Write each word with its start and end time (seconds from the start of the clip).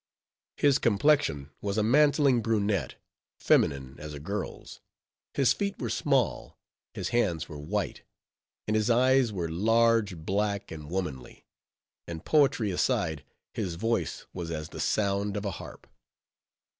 His 0.57 0.79
complexion 0.79 1.51
was 1.61 1.77
a 1.77 1.83
mantling 1.83 2.41
brunette, 2.41 2.95
feminine 3.39 3.97
as 3.99 4.15
a 4.15 4.19
girl's; 4.19 4.81
his 5.35 5.53
feet 5.53 5.77
were 5.77 5.91
small; 5.91 6.57
his 6.95 7.09
hands 7.09 7.47
were 7.47 7.59
white; 7.59 8.01
and 8.67 8.75
his 8.75 8.89
eyes 8.89 9.31
were 9.31 9.47
large, 9.47 10.17
black, 10.17 10.71
and 10.71 10.89
womanly; 10.89 11.45
and, 12.07 12.25
poetry 12.25 12.71
aside, 12.71 13.23
his 13.53 13.75
voice 13.75 14.25
was 14.33 14.49
as 14.49 14.69
the 14.69 14.79
sound 14.79 15.37
of 15.37 15.45
a 15.45 15.51
harp. 15.51 15.85